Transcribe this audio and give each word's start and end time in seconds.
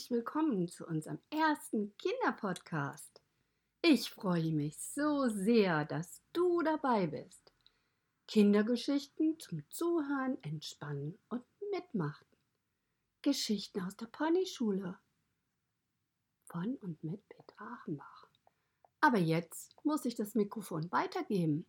herzlich 0.00 0.16
willkommen 0.16 0.66
zu 0.66 0.86
unserem 0.86 1.18
ersten 1.28 1.94
Kinderpodcast. 1.98 3.20
Ich 3.82 4.08
freue 4.08 4.50
mich 4.50 4.78
so 4.78 5.28
sehr, 5.28 5.84
dass 5.84 6.22
du 6.32 6.62
dabei 6.62 7.06
bist. 7.06 7.52
Kindergeschichten 8.26 9.38
zum 9.38 9.62
Zuhören, 9.68 10.42
Entspannen 10.42 11.18
und 11.28 11.44
Mitmachen. 11.70 12.26
Geschichten 13.20 13.82
aus 13.82 13.94
der 13.94 14.06
Ponyschule. 14.06 14.98
Von 16.46 16.76
und 16.76 17.04
mit 17.04 17.28
Petra 17.28 17.74
Achenbach. 17.74 18.26
Aber 19.02 19.18
jetzt 19.18 19.76
muss 19.84 20.06
ich 20.06 20.14
das 20.14 20.34
Mikrofon 20.34 20.90
weitergeben. 20.90 21.66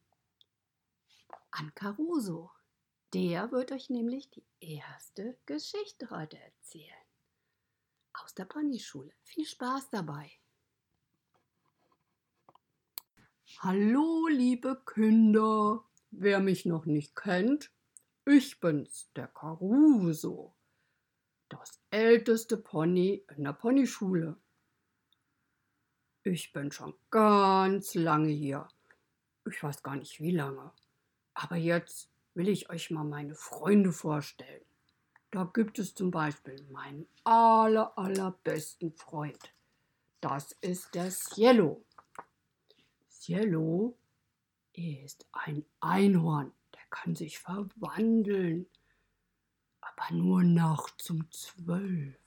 An 1.49 1.73
Caruso. 1.75 2.49
Der 3.13 3.51
wird 3.51 3.73
euch 3.73 3.89
nämlich 3.89 4.29
die 4.29 4.45
erste 4.61 5.37
Geschichte 5.45 6.09
heute 6.11 6.39
erzählen 6.39 7.00
aus 8.13 8.33
der 8.33 8.45
Ponyschule. 8.45 9.13
Viel 9.23 9.45
Spaß 9.45 9.89
dabei. 9.89 10.31
Hallo, 13.59 14.27
liebe 14.27 14.81
Kinder. 14.85 15.83
Wer 16.11 16.39
mich 16.39 16.65
noch 16.65 16.85
nicht 16.85 17.15
kennt, 17.15 17.71
ich 18.25 18.59
bin's, 18.59 19.09
der 19.15 19.27
Caruso. 19.27 20.55
Das 21.49 21.81
älteste 21.89 22.57
Pony 22.57 23.25
in 23.35 23.43
der 23.43 23.53
Ponyschule. 23.53 24.37
Ich 26.23 26.53
bin 26.53 26.71
schon 26.71 26.93
ganz 27.09 27.93
lange 27.95 28.29
hier. 28.29 28.67
Ich 29.45 29.61
weiß 29.61 29.83
gar 29.83 29.95
nicht 29.95 30.21
wie 30.21 30.31
lange. 30.31 30.71
Aber 31.33 31.55
jetzt 31.55 32.09
will 32.35 32.47
ich 32.47 32.69
euch 32.69 32.91
mal 32.91 33.03
meine 33.03 33.35
Freunde 33.35 33.91
vorstellen. 33.91 34.65
Da 35.31 35.45
gibt 35.45 35.79
es 35.79 35.95
zum 35.95 36.11
Beispiel 36.11 36.61
meinen 36.71 37.07
aller, 37.23 37.97
allerbesten 37.97 38.91
Freund. 38.91 39.53
Das 40.19 40.51
ist 40.59 40.93
der 40.93 41.09
Cielo. 41.09 41.85
Cielo 43.09 43.97
ist 44.73 45.25
ein 45.31 45.65
Einhorn. 45.79 46.51
Der 46.73 46.81
kann 46.89 47.15
sich 47.15 47.39
verwandeln. 47.39 48.67
Aber 49.79 50.13
nur 50.13 50.43
nachts 50.43 51.09
um 51.09 51.31
zwölf. 51.31 52.17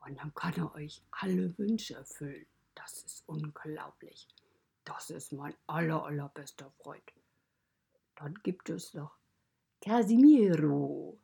Und 0.00 0.18
dann 0.18 0.34
kann 0.34 0.54
er 0.54 0.74
euch 0.74 1.02
alle 1.12 1.56
Wünsche 1.56 1.94
erfüllen. 1.94 2.46
Das 2.74 3.04
ist 3.04 3.22
unglaublich. 3.28 4.26
Das 4.84 5.10
ist 5.10 5.32
mein 5.32 5.54
aller, 5.68 6.04
allerbester 6.04 6.68
Freund. 6.82 7.12
Dann 8.16 8.34
gibt 8.42 8.70
es 8.70 8.92
noch 8.92 9.16
Casimiro. 9.80 11.16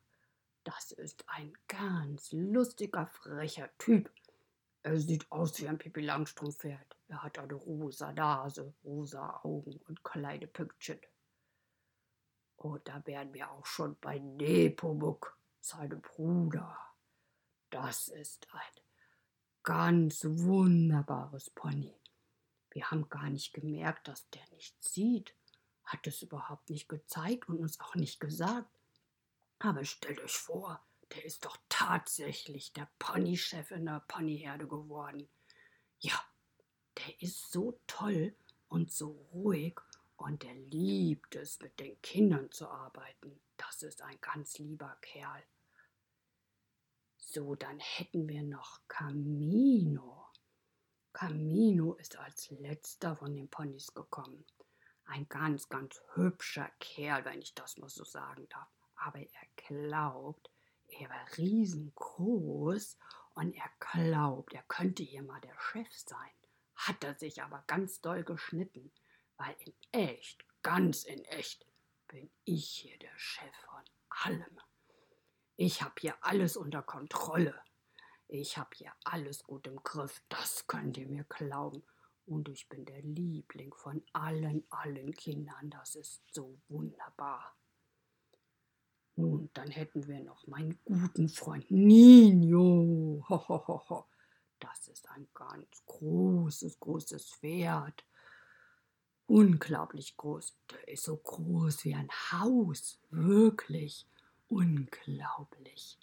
Das 0.75 0.93
ist 0.93 1.25
ein 1.29 1.53
ganz 1.67 2.31
lustiger, 2.31 3.09
frecher 3.09 3.77
Typ. 3.79 4.09
Er 4.85 5.01
sieht 5.01 5.31
aus 5.33 5.61
wie 5.61 5.67
ein 5.67 5.79
Pippi 5.79 6.01
Langstrumpf-Pferd. 6.01 6.97
Er 7.09 7.25
hat 7.25 7.41
eine 7.41 7.55
rosa 7.55 8.13
Nase, 8.13 8.73
rosa 8.85 9.41
Augen 9.43 9.81
und 9.89 10.05
kleine 10.05 10.47
Pünktchen. 10.47 11.01
Und 12.55 12.87
da 12.87 13.05
wären 13.05 13.35
wir 13.35 13.51
auch 13.51 13.67
schon 13.67 13.97
bei 14.01 14.21
Nepomuk, 14.21 15.37
seinem 15.61 16.03
Bruder. 16.03 16.79
Das 17.71 18.07
ist 18.07 18.47
ein 18.53 18.83
ganz 19.65 20.25
wunderbares 20.25 21.51
Pony. 21.51 22.01
Wir 22.71 22.89
haben 22.93 23.09
gar 23.09 23.29
nicht 23.29 23.53
gemerkt, 23.55 24.07
dass 24.07 24.31
der 24.31 24.49
nichts 24.53 24.95
sieht, 24.95 25.35
hat 25.83 26.07
es 26.07 26.23
überhaupt 26.23 26.71
nicht 26.71 26.89
gezeigt 26.89 27.49
und 27.49 27.59
uns 27.59 27.81
auch 27.81 27.97
nicht 27.97 28.21
gesagt. 28.21 28.80
Aber 29.61 29.85
stellt 29.85 30.21
euch 30.21 30.37
vor, 30.37 30.83
der 31.13 31.25
ist 31.25 31.45
doch 31.45 31.59
tatsächlich 31.69 32.73
der 32.73 32.89
Ponychef 32.99 33.71
in 33.73 33.85
der 33.85 34.03
Ponyherde 34.09 34.67
geworden. 34.67 35.29
Ja, 35.99 36.19
der 36.97 37.21
ist 37.21 37.53
so 37.53 37.79
toll 37.87 38.35
und 38.69 38.91
so 38.91 39.11
ruhig 39.33 39.79
und 40.17 40.43
der 40.43 40.55
liebt 40.55 41.37
es, 41.37 41.61
mit 41.61 41.79
den 41.79 42.01
Kindern 42.01 42.51
zu 42.51 42.69
arbeiten. 42.69 43.39
Das 43.59 43.83
ist 43.83 44.01
ein 44.01 44.19
ganz 44.23 44.59
lieber 44.59 44.97
Kerl. 45.03 45.43
So, 47.19 47.55
dann 47.55 47.79
hätten 47.81 48.29
wir 48.29 48.43
noch 48.43 48.81
Camino. 48.89 50.27
Camino 51.13 51.95
ist 51.95 52.17
als 52.17 52.51
letzter 52.51 53.15
von 53.15 53.37
den 53.37 53.51
Ponys 53.51 53.93
gekommen. 53.93 54.47
Ein 55.05 55.29
ganz, 55.29 55.69
ganz 55.69 56.01
hübscher 56.15 56.71
Kerl, 56.79 57.27
wenn 57.27 57.43
ich 57.43 57.55
das 57.55 57.77
mal 57.77 57.91
so 57.91 58.05
sagen 58.05 58.49
darf 58.49 58.80
aber 59.01 59.21
er 59.21 59.47
glaubt, 59.57 60.51
er 60.89 61.09
war 61.09 61.27
riesengroß 61.37 62.99
und 63.35 63.55
er 63.55 63.71
glaubt, 63.79 64.53
er 64.53 64.63
könnte 64.65 65.03
hier 65.03 65.23
mal 65.23 65.41
der 65.41 65.59
Chef 65.59 65.93
sein. 65.93 66.31
Hat 66.75 67.03
er 67.05 67.15
sich 67.15 67.43
aber 67.43 67.65
ganz 67.67 68.01
doll 68.01 68.25
geschnitten, 68.25 68.93
weil 69.37 69.55
in 69.61 69.75
echt, 69.93 70.45
ganz 70.63 71.05
in 71.05 71.25
echt, 71.27 71.67
bin 72.09 72.31
ich 72.45 72.69
hier 72.69 72.99
der 72.99 73.17
Chef 73.19 73.55
von 73.69 73.85
allem. 74.09 74.61
Ich 75.57 75.83
habe 75.83 75.95
hier 75.99 76.17
alles 76.21 76.57
unter 76.57 76.83
Kontrolle. 76.83 77.55
Ich 78.29 78.59
habe 78.59 78.71
hier 78.75 78.93
alles 79.05 79.45
gut 79.45 79.67
im 79.67 79.83
Griff, 79.83 80.23
das 80.29 80.67
könnt 80.67 80.97
ihr 80.97 81.09
mir 81.09 81.25
glauben. 81.25 81.83
Und 82.27 82.49
ich 82.49 82.69
bin 82.69 82.85
der 82.85 83.03
Liebling 83.03 83.75
von 83.75 84.05
allen, 84.13 84.65
allen 84.71 85.13
Kindern. 85.15 85.71
Das 85.71 85.97
ist 85.97 86.23
so 86.33 86.61
wunderbar. 86.69 87.57
Nun, 89.21 89.51
dann 89.53 89.69
hätten 89.71 90.07
wir 90.07 90.21
noch 90.21 90.47
meinen 90.47 90.79
guten 90.83 91.29
Freund 91.29 91.71
Nino. 91.71 93.23
Ho, 93.29 93.49
ho, 93.49 93.67
ho, 93.67 93.83
ho. 93.91 94.07
Das 94.59 94.89
ist 94.89 95.11
ein 95.11 95.29
ganz 95.35 95.85
großes, 95.85 96.81
großes 96.81 97.35
Pferd. 97.35 98.05
Unglaublich 99.27 100.17
groß. 100.17 100.57
Der 100.71 100.89
ist 100.89 101.05
so 101.05 101.19
groß 101.19 101.85
wie 101.85 101.95
ein 101.95 102.09
Haus. 102.33 102.99
Wirklich 103.11 104.07
unglaublich. 104.49 105.99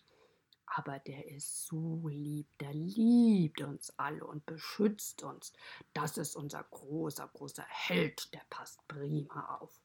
Aber 0.68 1.00
der 1.00 1.28
ist 1.28 1.66
so 1.66 2.08
lieb, 2.08 2.48
der 2.60 2.74
liebt 2.74 3.62
uns 3.62 3.92
alle 3.98 4.24
und 4.28 4.46
beschützt 4.46 5.24
uns. 5.24 5.54
Das 5.94 6.20
ist 6.20 6.36
unser 6.36 6.64
großer, 6.64 7.28
großer 7.34 7.66
Held, 7.68 8.32
der 8.34 8.44
passt 8.52 8.88
prima 8.88 9.58
auf. 9.60 9.82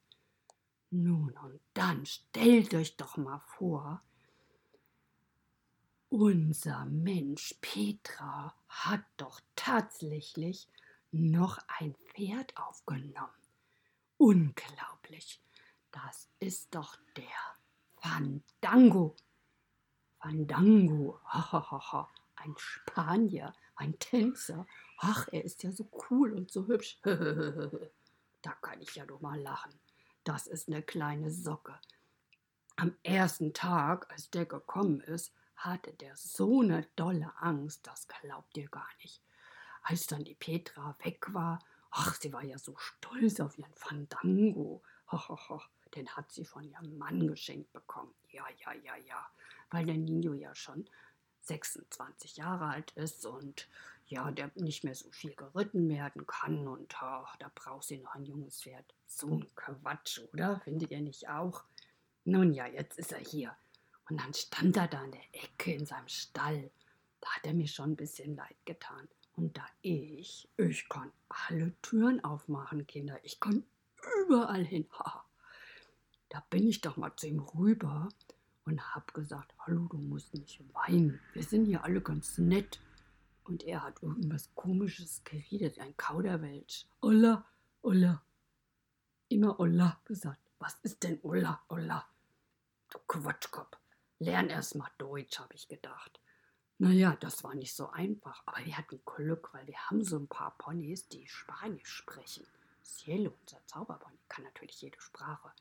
Nun 0.95 1.33
und 1.39 1.59
dann 1.73 2.05
stellt 2.05 2.75
euch 2.75 2.99
doch 2.99 3.17
mal 3.17 3.39
vor, 3.39 4.03
unser 6.11 6.85
Mensch 6.85 7.55
Petra 7.63 8.55
hat 8.69 9.03
doch 9.17 9.41
tatsächlich 9.57 10.69
noch 11.11 11.57
ein 11.79 11.95
Pferd 11.95 12.55
aufgenommen. 12.59 13.33
Unglaublich. 14.19 15.41
Das 15.93 16.29
ist 16.41 16.75
doch 16.75 16.95
der 17.17 17.57
Fandango. 17.97 19.17
Fandango, 20.21 21.19
ein 22.37 22.55
Spanier, 22.59 23.55
ein 23.77 23.99
Tänzer. 23.99 24.67
Ach, 24.99 25.27
er 25.33 25.43
ist 25.43 25.63
ja 25.63 25.73
so 25.73 25.89
cool 26.11 26.35
und 26.35 26.51
so 26.51 26.67
hübsch. 26.67 27.01
da 27.03 28.53
kann 28.61 28.83
ich 28.83 28.95
ja 28.95 29.07
doch 29.07 29.23
mal 29.23 29.41
lachen 29.41 29.73
das 30.25 30.47
ist 30.47 30.69
eine 30.69 30.83
kleine 30.83 31.31
Socke. 31.31 31.79
Am 32.77 32.97
ersten 33.03 33.53
Tag, 33.53 34.11
als 34.11 34.31
der 34.31 34.47
gekommen 34.47 35.01
ist, 35.01 35.35
hatte 35.57 35.93
der 35.93 36.17
so 36.17 36.61
eine 36.61 36.87
dolle 36.97 37.33
Angst, 37.39 37.87
das 37.87 38.09
glaubt 38.09 38.57
ihr 38.57 38.69
gar 38.69 38.89
nicht. 39.03 39.23
Als 39.83 40.07
dann 40.07 40.25
die 40.25 40.35
Petra 40.35 40.97
weg 41.03 41.33
war, 41.33 41.59
ach, 41.91 42.15
sie 42.21 42.33
war 42.33 42.43
ja 42.43 42.59
so 42.59 42.77
stolz 42.77 43.41
auf 43.41 43.59
ihren 43.59 43.75
Fandango. 43.75 44.83
Ach, 45.07 45.31
ach, 45.31 45.51
ach, 45.51 45.69
den 45.95 46.09
hat 46.09 46.33
sie 46.33 46.45
von 46.45 46.65
ihrem 46.65 46.97
Mann 46.99 47.27
geschenkt 47.27 47.73
bekommen. 47.73 48.15
Ja, 48.31 48.45
ja, 48.65 48.73
ja, 48.73 48.97
ja, 48.97 49.27
weil 49.71 49.85
der 49.85 49.97
Nino 49.99 50.33
ja 50.33 50.55
schon 50.55 50.89
26 51.43 52.37
Jahre 52.37 52.67
alt 52.67 52.93
ist 52.93 53.27
und 53.27 53.69
ja, 54.07 54.31
der 54.31 54.51
nicht 54.57 54.85
mehr 54.85 54.95
so 54.95 55.11
viel 55.11 55.35
geritten 55.35 55.89
werden 55.89 56.27
kann 56.27 56.69
und 56.69 56.95
oh, 57.03 57.25
da 57.39 57.51
braucht 57.55 57.85
sie 57.85 57.99
noch 57.99 58.15
ein 58.15 58.27
junges 58.27 58.63
Pferd. 58.63 58.85
So 59.07 59.29
ein 59.29 59.47
Quatsch, 59.55 60.21
oder? 60.33 60.61
Findet 60.61 60.91
ihr 60.91 61.01
nicht 61.01 61.29
auch? 61.29 61.65
Nun 62.25 62.53
ja, 62.53 62.67
jetzt 62.67 62.99
ist 62.99 63.13
er 63.13 63.19
hier. 63.19 63.57
Und 64.09 64.21
dann 64.21 64.35
stand 64.35 64.77
er 64.77 64.89
da 64.89 65.03
in 65.05 65.13
der 65.13 65.25
Ecke 65.33 65.73
in 65.73 65.87
seinem 65.87 66.09
Stall. 66.09 66.71
Da 67.21 67.31
hat 67.31 67.47
er 67.47 67.55
mir 67.55 67.69
schon 67.69 67.93
ein 67.93 67.97
bisschen 67.97 68.37
leid 68.37 68.57
getan. 68.65 69.09
Und 69.35 69.57
da 69.57 69.67
ich, 69.81 70.49
ich 70.59 70.89
kann 70.89 71.11
alle 71.29 71.73
Türen 71.81 72.23
aufmachen, 72.23 72.87
Kinder. 72.87 73.19
Ich 73.23 73.41
kann 73.41 73.65
überall 74.25 74.65
hin. 74.65 74.87
Da 76.29 76.43
bin 76.49 76.67
ich 76.67 76.81
doch 76.81 76.97
mal 76.97 77.15
zu 77.15 77.27
ihm 77.27 77.41
rüber 77.41 78.09
und 78.65 78.95
hab 78.95 79.13
gesagt, 79.15 79.55
hallo, 79.59 79.87
du 79.89 79.99
musst 79.99 80.35
nicht 80.35 80.63
weinen. 80.75 81.21
Wir 81.33 81.43
sind 81.43 81.67
hier 81.67 81.85
alle 81.85 82.01
ganz 82.01 82.39
nett. 82.39 82.81
Und 83.45 83.65
er 83.65 83.83
hat 83.83 84.03
irgendwas 84.03 84.55
komisches 84.55 85.23
geredet, 85.25 85.79
ein 85.81 85.97
Kauderwelsch. 85.97 86.87
Olla, 87.01 87.45
Olla. 87.83 88.23
Immer 89.29 89.59
Olla 89.59 90.01
gesagt. 90.05 90.41
Was 90.59 90.79
ist 90.83 91.03
denn 91.03 91.19
Olla, 91.23 91.61
Olla? 91.69 92.07
Du 92.91 92.99
Quatschkopf. 93.09 93.77
Lern 94.21 94.49
erst 94.49 94.77
mal 94.77 94.91
Deutsch, 94.99 95.41
habe 95.41 95.55
ich 95.55 95.67
gedacht. 95.67 96.21
Naja, 96.79 97.17
das 97.21 97.43
war 97.43 97.55
nicht 97.55 97.75
so 97.75 97.91
einfach, 97.91 98.43
aber 98.47 98.65
wir 98.65 98.77
hatten 98.77 99.01
Glück, 99.05 99.53
weil 99.53 99.67
wir 99.67 99.79
haben 99.89 100.05
so 100.05 100.17
ein 100.19 100.29
paar 100.29 100.57
Ponys, 100.59 101.09
die 101.09 101.27
Spanisch 101.27 101.89
sprechen. 101.89 102.47
Cielo, 102.85 103.33
unser 103.41 103.65
Zauberpony, 103.67 104.19
kann 104.29 104.45
natürlich 104.45 104.81
jede 104.81 105.01
Sprache. 105.01 105.53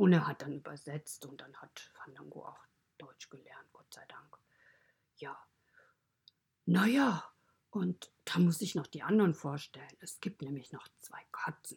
Und 0.00 0.14
er 0.14 0.26
hat 0.26 0.40
dann 0.40 0.54
übersetzt 0.54 1.26
und 1.26 1.42
dann 1.42 1.54
hat 1.56 1.78
Fandango 1.92 2.46
auch 2.46 2.64
Deutsch 2.96 3.28
gelernt, 3.28 3.68
Gott 3.70 3.92
sei 3.92 4.02
Dank. 4.08 4.38
Ja. 5.18 5.38
Naja, 6.64 7.30
und 7.68 8.10
da 8.24 8.38
muss 8.38 8.62
ich 8.62 8.74
noch 8.74 8.86
die 8.86 9.02
anderen 9.02 9.34
vorstellen. 9.34 9.94
Es 10.00 10.18
gibt 10.22 10.40
nämlich 10.40 10.72
noch 10.72 10.88
zwei 11.00 11.22
Katzen. 11.32 11.76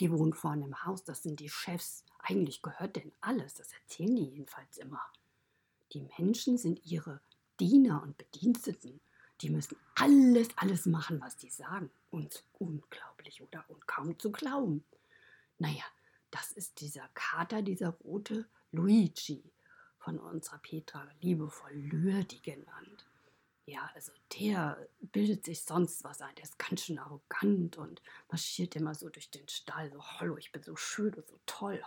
Die 0.00 0.10
wohnen 0.12 0.34
vorne 0.34 0.66
im 0.66 0.84
Haus, 0.84 1.02
das 1.02 1.22
sind 1.22 1.40
die 1.40 1.48
Chefs. 1.48 2.04
Eigentlich 2.18 2.60
gehört 2.60 2.96
denen 2.96 3.14
alles, 3.22 3.54
das 3.54 3.72
erzählen 3.72 4.16
die 4.16 4.28
jedenfalls 4.28 4.76
immer. 4.76 5.00
Die 5.94 6.02
Menschen 6.18 6.58
sind 6.58 6.84
ihre 6.84 7.22
Diener 7.58 8.02
und 8.02 8.18
Bediensteten. 8.18 9.00
Die 9.40 9.48
müssen 9.48 9.78
alles, 9.94 10.48
alles 10.56 10.84
machen, 10.84 11.22
was 11.22 11.38
die 11.38 11.48
sagen. 11.48 11.90
Und 12.10 12.44
unglaublich, 12.58 13.40
oder? 13.40 13.64
Und 13.68 13.86
kaum 13.86 14.18
zu 14.18 14.30
glauben. 14.30 14.84
Naja, 15.58 15.84
das 16.34 16.50
ist 16.50 16.80
dieser 16.80 17.08
Kater, 17.14 17.62
dieser 17.62 17.90
rote 17.90 18.48
Luigi 18.72 19.52
von 19.98 20.18
unserer 20.18 20.58
Petra, 20.58 21.08
liebevoll 21.20 21.72
Lürdi 21.72 22.40
genannt. 22.40 23.06
Ja, 23.66 23.88
also 23.94 24.12
der 24.38 24.88
bildet 25.00 25.44
sich 25.44 25.64
sonst 25.64 26.02
was 26.02 26.20
ein. 26.20 26.34
Der 26.34 26.44
ist 26.44 26.58
ganz 26.58 26.82
schön 26.82 26.98
arrogant 26.98 27.78
und 27.78 28.02
marschiert 28.28 28.74
immer 28.74 28.94
so 28.96 29.08
durch 29.08 29.30
den 29.30 29.48
Stall. 29.48 29.90
So, 29.92 30.02
hallo, 30.02 30.36
ich 30.36 30.50
bin 30.50 30.62
so 30.62 30.74
schön 30.74 31.14
und 31.14 31.26
so 31.28 31.38
toll. 31.46 31.80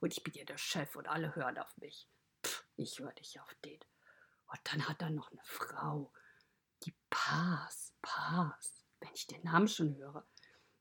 Und 0.00 0.12
ich 0.12 0.22
bin 0.22 0.32
ja 0.34 0.44
der 0.44 0.58
Chef 0.58 0.94
und 0.94 1.08
alle 1.08 1.34
hören 1.34 1.58
auf 1.58 1.76
mich. 1.76 2.08
Pff, 2.44 2.64
ich 2.76 3.00
höre 3.00 3.12
dich 3.12 3.40
auf 3.40 3.52
den. 3.64 3.80
Und 4.46 4.60
dann 4.62 4.88
hat 4.88 5.02
er 5.02 5.10
noch 5.10 5.32
eine 5.32 5.42
Frau, 5.44 6.12
die 6.84 6.94
Paz, 7.10 7.92
Paz. 8.00 8.86
Wenn 9.00 9.12
ich 9.12 9.26
den 9.26 9.42
Namen 9.42 9.68
schon 9.68 9.96
höre, 9.96 10.24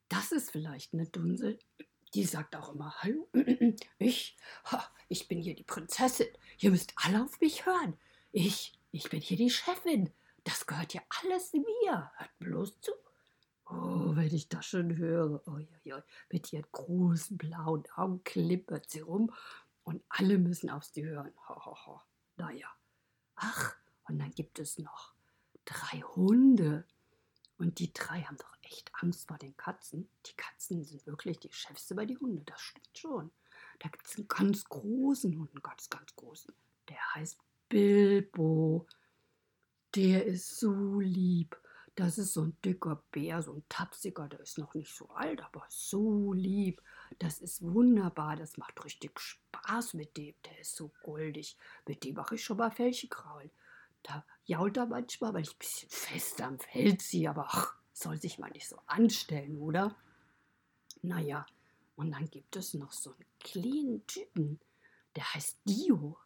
das 0.07 0.31
ist 0.31 0.51
vielleicht 0.51 0.93
eine 0.93 1.07
Dunsel. 1.07 1.59
Die 2.15 2.23
sagt 2.23 2.55
auch 2.55 2.73
immer, 2.73 2.95
hallo, 3.01 3.27
ich, 3.99 4.37
ich 5.09 5.27
bin 5.27 5.41
hier 5.41 5.53
die 5.53 5.65
Prinzessin. 5.65 6.29
Ihr 6.59 6.71
müsst 6.71 6.93
alle 6.95 7.21
auf 7.21 7.41
mich 7.41 7.65
hören. 7.65 7.97
Ich, 8.31 8.79
ich 8.91 9.09
bin 9.09 9.19
hier 9.19 9.35
die 9.35 9.49
Chefin. 9.49 10.09
Das 10.45 10.65
gehört 10.65 10.93
ja 10.93 11.01
alles 11.21 11.51
mir. 11.51 12.11
Hört 12.15 12.39
bloß 12.39 12.79
zu. 12.79 12.93
Oh, 13.65 14.15
wenn 14.15 14.33
ich 14.33 14.47
das 14.47 14.65
schon 14.65 14.95
höre. 14.95 15.41
Oh, 15.45 15.57
ja, 15.57 15.77
ja. 15.83 16.03
Mit 16.31 16.53
ihren 16.53 16.65
großen 16.71 17.37
blauen 17.37 17.83
Augen 17.97 18.23
klippert 18.23 18.89
sie 18.89 19.01
rum 19.01 19.33
und 19.83 20.01
alle 20.07 20.37
müssen 20.37 20.69
auf 20.69 20.85
sie 20.85 21.03
hören. 21.03 21.33
Ho, 21.49 21.65
ho, 21.65 21.75
ho. 21.85 22.01
Naja. 22.37 22.69
Ach, 23.35 23.75
und 24.07 24.19
dann 24.19 24.31
gibt 24.31 24.59
es 24.59 24.79
noch 24.79 25.13
drei 25.65 25.99
Hunde. 26.15 26.85
Und 27.57 27.79
die 27.79 27.91
drei 27.91 28.21
haben 28.21 28.37
doch 28.37 28.54
echt 28.65 28.91
Angst 29.01 29.27
vor 29.27 29.37
den 29.37 29.55
Katzen. 29.57 30.09
Die 30.25 30.35
Katzen 30.35 30.83
sind 30.83 31.05
wirklich 31.05 31.39
die 31.39 31.51
Chefs 31.51 31.91
über 31.91 32.05
die 32.05 32.17
Hunde, 32.17 32.43
das 32.45 32.61
stimmt 32.61 32.97
schon. 32.97 33.31
Da 33.79 33.89
gibt 33.89 34.07
es 34.07 34.17
einen 34.17 34.27
ganz 34.27 34.65
großen 34.65 35.37
Hund, 35.37 35.51
einen 35.51 35.63
ganz, 35.63 35.89
ganz 35.89 36.15
großen. 36.15 36.53
Der 36.89 37.15
heißt 37.15 37.37
Bilbo. 37.69 38.87
Der 39.95 40.25
ist 40.25 40.59
so 40.59 40.99
lieb. 40.99 41.59
Das 41.95 42.17
ist 42.17 42.33
so 42.33 42.41
ein 42.41 42.57
dicker 42.63 43.01
Bär, 43.11 43.41
so 43.41 43.53
ein 43.53 43.63
tapsiger, 43.69 44.27
der 44.27 44.41
ist 44.41 44.57
noch 44.57 44.73
nicht 44.73 44.93
so 44.93 45.09
alt, 45.11 45.41
aber 45.41 45.65
so 45.69 46.33
lieb. 46.33 46.81
Das 47.19 47.39
ist 47.39 47.61
wunderbar, 47.61 48.35
das 48.35 48.57
macht 48.57 48.83
richtig 48.83 49.17
Spaß 49.17 49.93
mit 49.93 50.17
dem. 50.17 50.35
Der 50.43 50.59
ist 50.59 50.75
so 50.75 50.91
goldig. 51.03 51.57
Mit 51.87 52.03
dem 52.03 52.15
mache 52.15 52.35
ich 52.35 52.43
schon 52.43 52.57
mal 52.57 52.71
Fellchen 52.71 53.09
kraulen. 53.09 53.49
Da 54.03 54.25
jault 54.43 54.75
er 54.75 54.87
manchmal, 54.87 55.33
weil 55.33 55.43
ich 55.43 55.53
ein 55.53 55.57
bisschen 55.57 55.89
fest 55.89 56.41
am 56.41 56.59
Feld 56.59 57.01
ziehe, 57.01 57.29
aber 57.29 57.47
ach, 57.49 57.75
soll 57.95 58.19
sich 58.19 58.39
mal 58.39 58.51
nicht 58.51 58.67
so 58.67 58.77
anstellen, 58.87 59.57
oder? 59.57 59.95
Naja, 61.01 61.45
und 61.95 62.11
dann 62.11 62.29
gibt 62.29 62.55
es 62.55 62.73
noch 62.73 62.91
so 62.91 63.11
einen 63.11 63.25
kleinen 63.39 64.05
Typen, 64.05 64.59
der 65.15 65.33
heißt 65.33 65.59
Dio. 65.65 66.17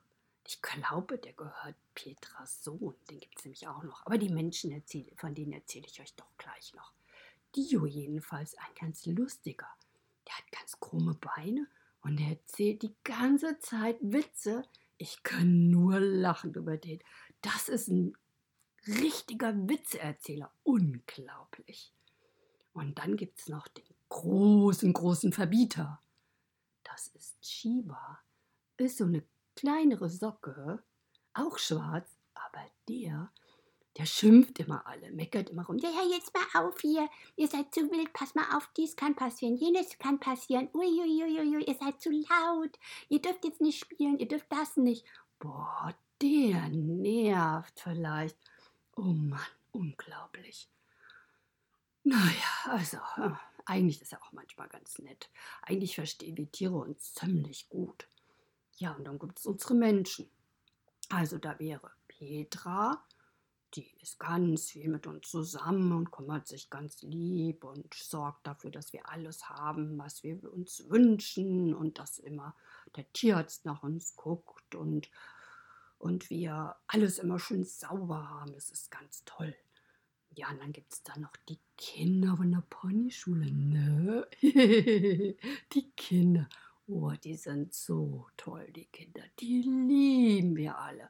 Ich 0.47 0.61
glaube, 0.61 1.19
der 1.19 1.33
gehört 1.33 1.75
Petras 1.93 2.63
Sohn. 2.63 2.95
Den 3.09 3.19
gibt 3.19 3.37
es 3.37 3.45
nämlich 3.45 3.67
auch 3.67 3.83
noch. 3.83 4.03
Aber 4.05 4.17
die 4.17 4.29
Menschen, 4.29 4.71
erzähl, 4.71 5.05
von 5.15 5.35
denen 5.35 5.53
erzähle 5.53 5.85
ich 5.85 6.01
euch 6.01 6.15
doch 6.15 6.31
gleich 6.39 6.73
noch. 6.73 6.91
Dio 7.55 7.85
jedenfalls, 7.85 8.57
ein 8.57 8.73
ganz 8.79 9.05
lustiger. 9.05 9.67
Der 10.27 10.37
hat 10.37 10.51
ganz 10.51 10.79
krumme 10.79 11.13
Beine 11.13 11.67
und 12.01 12.19
er 12.19 12.29
erzählt 12.29 12.81
die 12.81 12.95
ganze 13.03 13.59
Zeit 13.59 13.97
Witze. 14.01 14.63
Ich 14.97 15.21
kann 15.21 15.69
nur 15.69 15.99
lachen 15.99 16.53
über 16.55 16.77
den. 16.77 16.99
Das 17.41 17.69
ist 17.69 17.89
ein 17.89 18.15
richtiger 18.87 19.53
Witzeerzähler. 19.67 20.51
Unglaublich. 20.63 21.93
Und 22.73 22.97
dann 22.99 23.17
gibt 23.17 23.39
es 23.39 23.49
noch 23.49 23.67
den 23.67 23.85
großen, 24.09 24.93
großen 24.93 25.33
Verbieter. 25.33 26.01
Das 26.83 27.07
ist 27.09 27.45
Shiba. 27.45 28.19
Ist 28.77 28.97
so 28.97 29.05
eine 29.05 29.23
kleinere 29.55 30.09
Socke, 30.09 30.81
auch 31.33 31.57
schwarz, 31.57 32.09
aber 32.33 32.65
der, 32.87 33.31
der 33.97 34.05
schimpft 34.05 34.59
immer 34.59 34.87
alle, 34.87 35.11
meckert 35.11 35.49
immer 35.49 35.65
rum. 35.65 35.77
Ja, 35.77 35.89
ja, 35.89 36.15
jetzt 36.15 36.33
mal 36.33 36.65
auf 36.65 36.79
hier, 36.79 37.09
ihr 37.35 37.47
seid 37.47 37.73
zu 37.73 37.81
wild, 37.91 38.13
pass 38.13 38.35
mal 38.35 38.55
auf, 38.55 38.69
dies 38.77 38.95
kann 38.95 39.15
passieren, 39.15 39.57
jenes 39.57 39.97
kann 39.99 40.19
passieren, 40.19 40.69
uiuiuiui, 40.73 41.65
ihr 41.65 41.75
seid 41.75 42.01
zu 42.01 42.09
laut, 42.09 42.79
ihr 43.09 43.21
dürft 43.21 43.43
jetzt 43.43 43.59
nicht 43.59 43.79
spielen, 43.79 44.17
ihr 44.17 44.27
dürft 44.27 44.49
das 44.49 44.77
nicht. 44.77 45.05
Boah, 45.39 45.93
der 46.21 46.69
nervt 46.69 47.79
vielleicht. 47.81 48.37
Oh 48.99 49.13
Mann, 49.13 49.39
unglaublich. 49.71 50.69
Naja, 52.03 52.65
also, 52.65 52.97
äh, 53.15 53.31
eigentlich 53.65 54.01
ist 54.01 54.11
er 54.11 54.21
auch 54.21 54.33
manchmal 54.33 54.67
ganz 54.67 54.99
nett. 54.99 55.29
Eigentlich 55.61 55.95
verstehen 55.95 56.35
wir 56.35 56.51
Tiere 56.51 56.75
uns 56.75 57.13
ziemlich 57.13 57.69
gut. 57.69 58.09
Ja, 58.75 58.91
und 58.91 59.05
dann 59.05 59.17
gibt 59.17 59.39
es 59.39 59.45
unsere 59.45 59.73
Menschen. 59.73 60.29
Also 61.07 61.37
da 61.37 61.57
wäre 61.59 61.91
Petra, 62.09 63.01
die 63.73 63.89
ist 64.01 64.19
ganz 64.19 64.71
viel 64.71 64.89
mit 64.89 65.07
uns 65.07 65.29
zusammen 65.29 65.93
und 65.93 66.11
kümmert 66.11 66.49
sich 66.49 66.69
ganz 66.69 67.01
lieb 67.01 67.63
und 67.63 67.93
sorgt 67.93 68.45
dafür, 68.47 68.69
dass 68.69 68.91
wir 68.91 69.07
alles 69.07 69.47
haben, 69.47 69.97
was 69.97 70.23
wir 70.23 70.43
uns 70.51 70.89
wünschen 70.89 71.73
und 71.73 71.99
dass 71.99 72.19
immer 72.19 72.53
der 72.97 73.09
Tierarzt 73.13 73.63
nach 73.63 73.81
uns 73.81 74.17
guckt 74.17 74.75
und, 74.75 75.09
und 75.99 76.29
wir 76.29 76.75
alles 76.87 77.19
immer 77.19 77.39
schön 77.39 77.63
sauber 77.63 78.29
haben. 78.29 78.53
Das 78.53 78.71
ist 78.71 78.89
ganz 78.89 79.23
toll. 79.25 79.55
Ja, 80.35 80.49
und 80.49 80.59
dann 80.61 80.71
gibt 80.71 80.93
es 80.93 81.03
da 81.03 81.17
noch 81.19 81.35
die 81.47 81.59
Kinder 81.77 82.37
von 82.37 82.51
der 82.51 82.63
Ponyschule, 82.69 83.51
ne? 83.51 84.27
die 84.41 85.91
Kinder. 85.95 86.47
Oh, 86.87 87.11
die 87.23 87.35
sind 87.35 87.73
so 87.73 88.25
toll, 88.35 88.65
die 88.71 88.85
Kinder. 88.85 89.21
Die 89.39 89.61
lieben 89.61 90.55
wir 90.55 90.75
alle. 90.77 91.07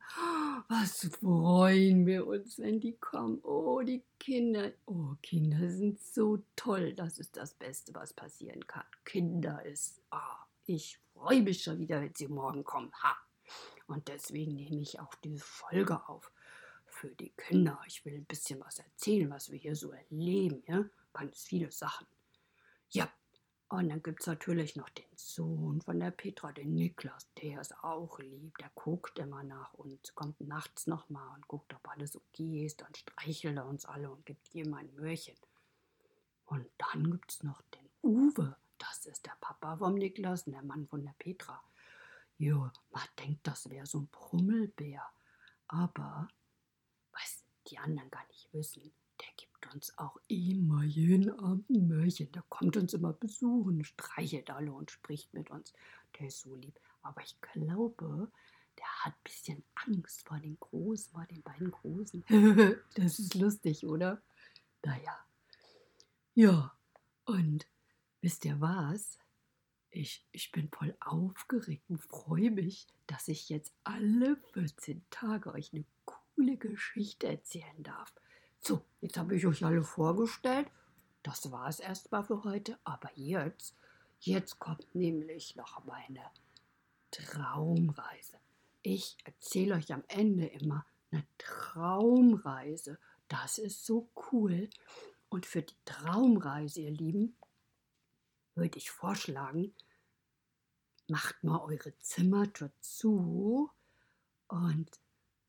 Was 0.68 1.06
freuen 1.06 2.06
wir 2.06 2.28
uns, 2.28 2.60
wenn 2.60 2.82
die 2.82 2.98
kommen. 2.98 3.40
Oh, 3.44 3.82
die 3.82 4.04
Kinder. 4.20 4.74
Oh, 4.86 5.16
Kinder 5.22 5.70
sind 5.70 6.00
so 6.02 6.40
toll. 6.58 6.94
Das 6.96 7.18
ist 7.18 7.38
das 7.38 7.54
Beste, 7.54 7.94
was 7.94 8.14
passieren 8.14 8.68
kann. 8.68 8.84
Kinder 9.06 9.64
ist. 9.64 10.02
Ah, 10.10 10.46
ich 10.66 11.00
freue 11.14 11.44
mich 11.44 11.64
schon 11.64 11.80
wieder, 11.80 12.02
wenn 12.02 12.14
sie 12.14 12.28
morgen 12.28 12.66
kommen. 12.66 12.92
Ha. 13.02 13.16
Und 13.90 14.08
deswegen 14.08 14.56
nehme 14.56 14.82
ich 14.82 15.00
auch 15.00 15.16
diese 15.16 15.44
Folge 15.44 16.08
auf 16.08 16.32
für 16.86 17.10
die 17.16 17.32
Kinder. 17.32 17.82
Ich 17.88 18.06
will 18.06 18.16
ein 18.16 18.26
bisschen 18.26 18.60
was 18.60 18.80
erzählen, 18.80 19.30
was 19.30 19.52
wir 19.52 19.58
hier 19.58 19.76
so 19.76 19.92
erleben. 19.92 20.64
Ja? 20.68 20.86
Ganz 21.12 21.44
viele 21.44 21.72
Sachen. 21.72 22.06
Ja, 22.92 23.12
und 23.70 23.90
dann 23.90 24.02
gibt 24.04 24.22
es 24.22 24.28
natürlich 24.28 24.76
noch 24.76 24.90
den 24.90 25.06
Sohn 25.16 25.82
von 25.82 26.00
der 26.00 26.12
Petra, 26.12 26.52
den 26.52 26.76
Niklas. 26.76 27.28
Der 27.42 27.62
ist 27.62 27.84
auch 27.84 28.20
lieb. 28.20 28.58
Der 28.60 28.72
guckt 28.76 29.18
immer 29.18 29.44
nach 29.44 29.74
uns, 29.74 30.14
kommt 30.14 30.40
nachts 30.42 30.88
nochmal 30.88 31.36
und 31.36 31.48
guckt, 31.48 31.74
ob 31.74 31.88
alles 31.88 32.16
okay 32.16 32.66
ist. 32.66 32.82
Dann 32.82 32.94
streichelt 32.94 33.58
er 33.58 33.66
uns 33.66 33.86
alle 33.86 34.12
und 34.12 34.26
gibt 34.26 34.48
jedem 34.50 34.76
ein 34.76 34.94
Möhrchen. 34.96 35.36
Und 36.46 36.68
dann 36.78 37.12
gibt 37.12 37.32
es 37.32 37.44
noch 37.44 37.62
den 37.74 37.90
Uwe. 38.04 38.56
Das 38.78 39.06
ist 39.06 39.26
der 39.26 39.38
Papa 39.42 39.78
vom 39.78 39.96
Niklas 39.96 40.48
und 40.48 40.54
der 40.54 40.64
Mann 40.64 40.88
von 40.88 41.04
der 41.04 41.16
Petra. 41.18 41.62
Jo, 42.40 42.72
man 42.92 43.04
denkt, 43.20 43.46
das 43.46 43.70
wäre 43.70 43.86
so 43.86 44.00
ein 44.00 44.08
Brummelbär. 44.08 45.04
Aber, 45.68 46.30
was 47.12 47.44
die 47.68 47.78
anderen 47.78 48.10
gar 48.10 48.26
nicht 48.28 48.48
wissen, 48.54 48.94
der 49.20 49.28
gibt 49.36 49.74
uns 49.74 49.98
auch 49.98 50.18
immer 50.30 50.84
jeden 50.84 51.38
Abend 51.38 51.70
ein 51.70 51.90
Mörchen. 51.90 52.32
Der 52.32 52.44
kommt 52.48 52.78
uns 52.78 52.94
immer 52.94 53.12
besuchen, 53.12 53.84
streichelt 53.84 54.50
alle 54.52 54.72
und 54.72 54.90
spricht 54.90 55.34
mit 55.34 55.52
uns. 55.52 55.74
Der 56.18 56.28
ist 56.28 56.40
so 56.40 56.56
lieb. 56.56 56.80
Aber 57.02 57.22
ich 57.22 57.36
glaube, 57.42 58.32
der 58.78 58.88
hat 59.04 59.14
ein 59.14 59.24
bisschen 59.26 59.64
Angst 59.76 60.26
vor 60.26 60.40
den 60.40 60.58
Großen, 60.62 61.12
vor 61.12 61.26
den 61.26 61.42
beiden 61.42 61.72
Großen. 61.72 62.24
das 62.96 63.20
ist 63.20 63.36
lustig, 63.36 63.86
oder? 63.86 64.22
Naja. 64.86 65.26
Ja, 66.36 66.74
und 67.26 67.68
wisst 68.22 68.46
ihr 68.46 68.62
was? 68.62 69.20
Ich, 69.92 70.26
ich 70.32 70.52
bin 70.52 70.70
voll 70.70 70.96
aufgeregt 71.00 71.84
und 71.90 72.02
freue 72.02 72.52
mich, 72.52 72.88
dass 73.08 73.28
ich 73.28 73.50
jetzt 73.50 73.74
alle 73.84 74.38
14 74.54 75.04
Tage 75.10 75.52
euch 75.54 75.74
eine 75.74 75.86
coole 76.06 76.58
Geschichte 76.58 77.28
erzählen 77.28 77.84
darf. 77.84 78.14
So, 78.62 78.84
jetzt 79.02 79.18
habe 79.18 79.36
ich 79.36 79.46
euch 79.46 79.64
alle 79.66 79.84
vorgestellt. 79.84 80.68
Das 81.24 81.52
war 81.52 81.68
es 81.68 81.80
erstmal 81.80 82.24
für 82.24 82.44
heute. 82.44 82.78
Aber 82.84 83.10
jetzt, 83.16 83.76
jetzt 84.20 84.60
kommt 84.60 84.94
nämlich 84.94 85.56
noch 85.56 85.84
meine 85.86 86.22
Traumreise. 87.12 88.38
Ich 88.82 89.18
erzähle 89.24 89.76
euch 89.76 89.92
am 89.92 90.04
Ende 90.08 90.46
immer 90.46 90.86
eine 91.12 91.26
Traumreise. 91.38 93.00
Das 93.28 93.58
ist 93.58 93.86
so 93.86 94.10
cool. 94.32 94.70
Und 95.30 95.46
für 95.46 95.62
die 95.62 95.76
Traumreise, 95.86 96.82
ihr 96.82 96.92
Lieben, 96.92 97.36
würde 98.60 98.78
ich 98.78 98.92
vorschlagen, 98.92 99.74
macht 101.08 101.44
mal 101.44 101.60
eure 101.60 101.98
Zimmertür 102.00 102.72
zu 102.80 103.72
und 104.48 104.90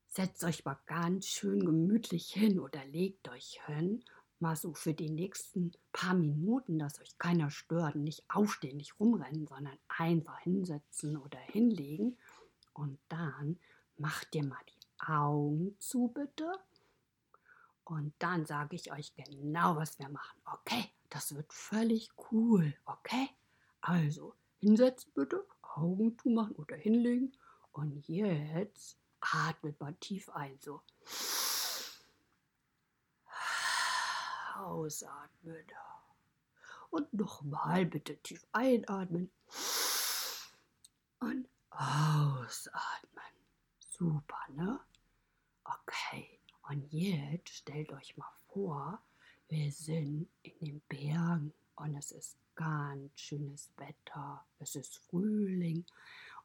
setzt 0.08 0.42
euch 0.44 0.64
mal 0.64 0.78
ganz 0.86 1.26
schön 1.26 1.64
gemütlich 1.64 2.32
hin 2.32 2.58
oder 2.58 2.84
legt 2.86 3.28
euch 3.28 3.60
hin, 3.66 4.04
mal 4.40 4.56
so 4.56 4.72
für 4.74 4.94
die 4.94 5.10
nächsten 5.10 5.72
paar 5.92 6.14
Minuten, 6.14 6.78
dass 6.78 7.00
euch 7.00 7.18
keiner 7.18 7.50
stört, 7.50 7.94
nicht 7.96 8.24
aufstehen, 8.28 8.78
nicht 8.78 8.98
rumrennen, 8.98 9.46
sondern 9.46 9.78
einfach 9.88 10.38
hinsetzen 10.40 11.16
oder 11.16 11.38
hinlegen. 11.38 12.16
Und 12.72 12.98
dann 13.08 13.58
macht 13.98 14.34
ihr 14.34 14.44
mal 14.44 14.62
die 14.66 15.04
Augen 15.06 15.76
zu, 15.78 16.08
bitte. 16.08 16.52
Und 17.84 18.14
dann 18.18 18.46
sage 18.46 18.76
ich 18.76 18.92
euch 18.92 19.14
genau, 19.14 19.76
was 19.76 19.98
wir 19.98 20.08
machen. 20.08 20.40
Okay, 20.44 20.90
das 21.10 21.34
wird 21.34 21.52
völlig 21.52 22.10
cool. 22.30 22.74
Okay? 22.86 23.28
Also, 23.80 24.34
hinsetzen 24.58 25.12
bitte, 25.14 25.46
Augen 25.62 26.16
zumachen 26.18 26.56
oder 26.56 26.76
hinlegen. 26.76 27.36
Und 27.72 28.08
jetzt 28.08 28.96
atmet 29.20 29.78
mal 29.80 29.94
tief 29.94 30.28
ein, 30.30 30.58
so. 30.60 30.82
Ausatmen. 34.56 35.66
Und 36.90 37.12
nochmal 37.12 37.86
bitte 37.86 38.16
tief 38.18 38.46
einatmen. 38.52 39.30
Und 41.20 41.48
ausatmen. 41.70 43.32
Super, 43.78 44.40
ne? 44.50 44.80
Okay. 45.64 46.40
Und 46.68 46.92
jetzt 46.92 47.50
stellt 47.50 47.92
euch 47.92 48.16
mal 48.16 48.30
vor, 48.48 49.00
wir 49.50 49.72
sind 49.72 50.28
in 50.42 50.58
den 50.60 50.80
Bergen 50.88 51.52
und 51.74 51.96
es 51.96 52.12
ist 52.12 52.36
ganz 52.54 53.20
schönes 53.20 53.68
Wetter. 53.76 54.46
Es 54.60 54.76
ist 54.76 54.98
Frühling 54.98 55.84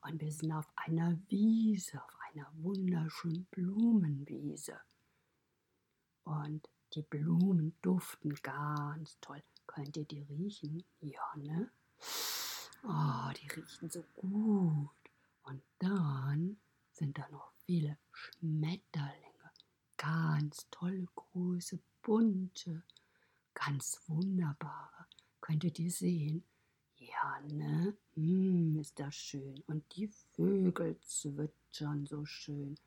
und 0.01 0.19
wir 0.19 0.31
sind 0.31 0.51
auf 0.51 0.67
einer 0.75 1.15
Wiese, 1.29 2.03
auf 2.03 2.17
einer 2.31 2.51
wunderschönen 2.57 3.45
Blumenwiese. 3.51 4.79
Und 6.24 6.67
die 6.93 7.03
Blumen 7.03 7.75
duften 7.83 8.33
ganz 8.41 9.19
toll. 9.21 9.43
Könnt 9.67 9.97
ihr 9.97 10.05
die 10.05 10.21
riechen? 10.21 10.83
Ja, 11.00 11.35
ne? 11.35 11.69
Oh, 12.83 13.31
die 13.39 13.47
riechen 13.50 13.89
so 13.89 14.01
gut. 14.15 14.89
Und 15.43 15.62
dann 15.77 16.57
sind 16.91 17.19
da 17.19 17.29
noch 17.29 17.51
viele 17.65 18.00
Schmetterlinge. 18.12 19.51
Ganz 19.97 20.67
tolle, 20.71 21.07
große, 21.15 21.79
bunte, 22.01 22.83
ganz 23.55 24.00
wunderbare. 24.07 25.07
Könnt 25.41 25.63
ihr 25.63 25.91
sehen? 25.91 26.43
Ja, 26.97 27.41
ne? 27.47 27.97
Hm, 28.13 28.79
ist 28.79 29.00
das 29.00 29.15
schön. 29.15 29.63
Und 29.67 29.83
die 29.95 30.07
Vögel 30.35 31.00
zwitschern 31.01 32.05
so 32.05 32.25
schön. 32.25 32.77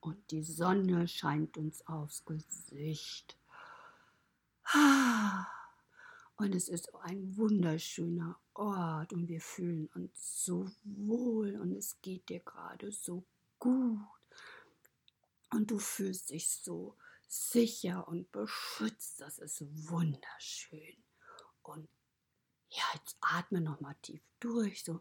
Und 0.00 0.30
die 0.30 0.42
Sonne 0.42 1.08
scheint 1.08 1.56
uns 1.56 1.86
aufs 1.86 2.24
Gesicht. 2.24 3.38
Und 6.36 6.54
es 6.54 6.68
ist 6.68 6.94
ein 6.96 7.36
wunderschöner 7.36 8.38
Ort 8.54 9.12
und 9.12 9.28
wir 9.28 9.40
fühlen 9.40 9.88
uns 9.94 10.44
so 10.44 10.68
wohl 10.82 11.56
und 11.60 11.72
es 11.72 12.00
geht 12.02 12.28
dir 12.28 12.40
gerade 12.40 12.92
so 12.92 13.24
gut. 13.58 13.98
Und 15.50 15.70
du 15.70 15.78
fühlst 15.78 16.30
dich 16.30 16.48
so 16.48 16.96
sicher 17.34 18.06
und 18.06 18.30
beschützt. 18.30 19.20
Das 19.20 19.38
ist 19.38 19.64
wunderschön. 19.88 21.02
Und 21.62 21.88
ja, 22.70 22.84
jetzt 22.94 23.16
atme 23.20 23.60
noch 23.60 23.80
mal 23.80 23.96
tief 24.02 24.22
durch, 24.40 24.84
so. 24.84 25.00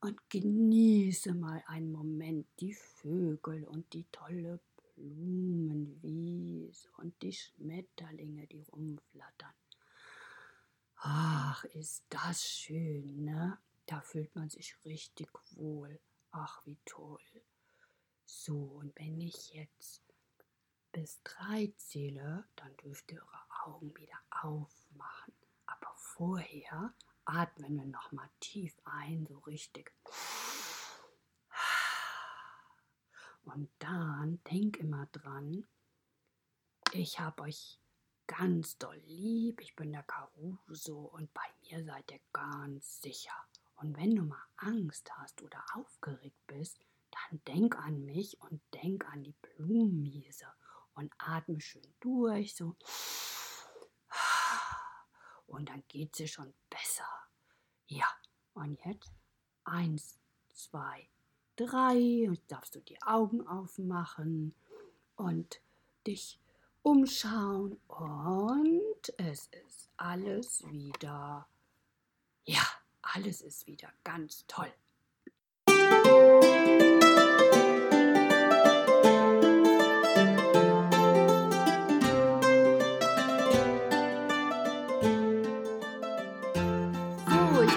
Und 0.00 0.30
genieße 0.30 1.34
mal 1.34 1.62
einen 1.66 1.92
Moment 1.92 2.46
die 2.60 2.72
Vögel 2.74 3.64
und 3.64 3.92
die 3.92 4.06
tolle 4.12 4.60
Blumenwiese 4.94 6.88
und 6.96 7.20
die 7.22 7.32
Schmetterlinge, 7.32 8.46
die 8.46 8.62
rumflattern. 8.62 9.52
Ach, 10.96 11.64
ist 11.64 12.04
das 12.08 12.48
schön, 12.48 13.24
ne? 13.24 13.58
Da 13.84 14.00
fühlt 14.00 14.34
man 14.34 14.48
sich 14.48 14.74
richtig 14.84 15.28
wohl. 15.52 16.00
Ach, 16.30 16.64
wie 16.64 16.78
toll. 16.86 17.20
So, 18.26 18.56
und 18.56 18.92
wenn 18.98 19.20
ich 19.20 19.54
jetzt 19.54 20.02
bis 20.92 21.22
drei 21.22 21.72
zähle, 21.76 22.44
dann 22.56 22.76
dürft 22.78 23.10
ihr 23.12 23.22
eure 23.22 23.64
Augen 23.64 23.96
wieder 23.96 24.18
aufmachen. 24.30 25.34
Aber 25.66 25.92
vorher 25.94 26.94
atmen 27.24 27.76
wir 27.76 27.86
noch 27.86 28.12
mal 28.12 28.28
tief 28.40 28.76
ein, 28.84 29.26
so 29.26 29.38
richtig. 29.38 29.92
Und 33.44 33.70
dann 33.78 34.42
denk 34.50 34.78
immer 34.78 35.06
dran, 35.06 35.66
ich 36.92 37.20
habe 37.20 37.42
euch 37.42 37.78
ganz 38.26 38.76
doll 38.76 38.96
lieb, 39.06 39.60
ich 39.60 39.76
bin 39.76 39.92
der 39.92 40.02
Caruso 40.02 40.98
und 40.98 41.32
bei 41.32 41.46
mir 41.62 41.84
seid 41.84 42.10
ihr 42.10 42.20
ganz 42.32 43.00
sicher. 43.00 43.36
Und 43.76 43.96
wenn 43.96 44.16
du 44.16 44.22
mal 44.22 44.44
Angst 44.56 45.10
hast 45.16 45.42
oder 45.42 45.62
aufgeregt 45.74 46.44
bist, 46.46 46.84
dann 47.30 47.40
denk 47.46 47.76
an 47.76 48.04
mich 48.04 48.40
und 48.40 48.60
denk 48.74 49.06
an 49.06 49.22
die 49.24 49.34
Blumenwiese 49.42 50.46
und 50.94 51.12
atme 51.18 51.60
schön 51.60 51.94
durch, 52.00 52.54
so. 52.54 52.76
Und 55.46 55.68
dann 55.68 55.82
geht 55.88 56.18
es 56.20 56.30
schon 56.30 56.52
besser. 56.68 57.08
Ja, 57.86 58.08
und 58.54 58.84
jetzt 58.84 59.12
eins, 59.64 60.18
zwei, 60.52 61.08
drei. 61.54 62.26
Und 62.28 62.40
darfst 62.48 62.74
du 62.74 62.80
die 62.80 63.00
Augen 63.02 63.46
aufmachen 63.46 64.54
und 65.14 65.60
dich 66.06 66.40
umschauen. 66.82 67.80
Und 67.86 69.18
es 69.18 69.46
ist 69.46 69.88
alles 69.96 70.64
wieder, 70.70 71.48
ja, 72.44 72.62
alles 73.02 73.40
ist 73.40 73.66
wieder 73.66 73.92
ganz 74.04 74.44
toll. 74.46 74.72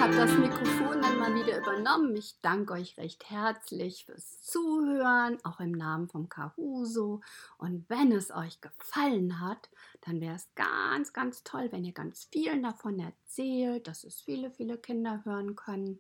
Habe 0.10 0.18
das 0.18 0.38
Mikrofon 0.40 1.04
dann 1.04 1.20
mal 1.20 1.36
wieder 1.36 1.60
übernommen. 1.60 2.16
Ich 2.16 2.42
danke 2.42 2.74
euch 2.74 2.98
recht 2.98 3.30
herzlich 3.30 4.06
fürs 4.06 4.42
Zuhören, 4.42 5.38
auch 5.44 5.60
im 5.60 5.72
Namen 5.72 6.08
vom 6.08 6.30
Caruso. 6.30 7.22
Und 7.60 7.88
wenn 7.90 8.12
es 8.12 8.32
euch 8.32 8.60
gefallen 8.60 9.40
hat, 9.40 9.70
dann 10.02 10.20
wäre 10.20 10.34
es 10.34 10.48
ganz, 10.56 11.14
ganz 11.14 11.44
toll, 11.44 11.68
wenn 11.72 11.86
ihr 11.86 11.92
ganz 11.92 12.28
vielen 12.32 12.64
davon 12.64 13.00
erzählt, 13.00 13.88
dass 13.88 14.04
es 14.04 14.20
viele, 14.20 14.50
viele 14.50 14.80
Kinder 14.80 15.22
hören 15.26 15.56
können. 15.56 16.00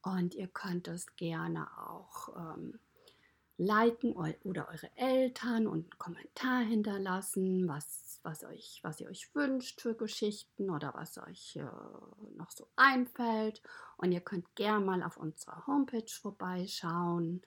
Und 0.00 0.34
ihr 0.34 0.48
könnt 0.48 0.88
es 0.88 1.14
gerne 1.16 1.66
auch 1.76 2.30
ähm, 2.38 2.78
liken 3.58 4.14
oder 4.14 4.68
eure 4.68 4.90
Eltern 4.96 5.66
und 5.66 5.82
einen 5.82 5.98
Kommentar 5.98 6.60
hinterlassen, 6.60 7.68
was, 7.68 8.05
was, 8.26 8.44
euch, 8.44 8.80
was 8.82 9.00
ihr 9.00 9.08
euch 9.08 9.34
wünscht 9.34 9.80
für 9.80 9.94
Geschichten 9.94 10.68
oder 10.68 10.92
was 10.94 11.16
euch 11.18 11.56
äh, 11.56 11.62
noch 12.36 12.50
so 12.50 12.68
einfällt. 12.74 13.62
Und 13.96 14.12
ihr 14.12 14.20
könnt 14.20 14.54
gerne 14.56 14.84
mal 14.84 15.02
auf 15.02 15.16
unserer 15.16 15.66
Homepage 15.66 16.10
vorbeischauen. 16.10 17.42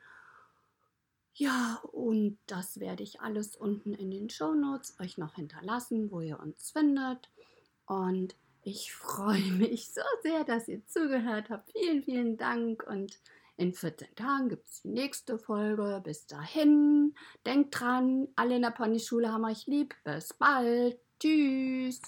Ja, 1.36 1.80
und 1.92 2.40
das 2.48 2.80
werde 2.80 3.04
ich 3.04 3.22
alles 3.22 3.56
unten 3.56 3.94
in 3.94 4.10
den 4.10 4.30
Show 4.30 4.56
Notes 4.56 5.00
euch 5.00 5.18
noch 5.18 5.36
hinterlassen, 5.36 6.12
wo 6.12 6.22
ihr 6.22 6.40
uns 6.40 6.72
findet. 6.72 7.30
Und 7.86 8.36
ich 8.64 8.94
freue 8.94 9.52
mich 9.52 9.94
so 9.94 10.02
sehr, 10.24 10.44
dass 10.46 10.68
ihr 10.68 10.86
zugehört 10.88 11.50
habt. 11.50 11.72
Vielen, 11.72 12.04
vielen 12.04 12.38
Dank 12.38 12.84
und 12.84 13.20
in 13.60 13.74
14 13.74 14.16
Tagen 14.16 14.50
gibt 14.50 14.68
es 14.70 14.82
die 14.82 14.90
nächste 14.90 15.38
Folge. 15.38 16.02
Bis 16.04 16.26
dahin, 16.28 17.14
denkt 17.46 17.80
dran, 17.80 18.30
alle 18.36 18.56
in 18.56 18.62
der 18.62 18.72
Ponyschule 18.72 19.32
haben 19.32 19.46
euch 19.46 19.68
lieb. 19.68 19.94
Bis 20.06 20.34
bald. 20.34 20.98
Tschüss. 21.20 22.02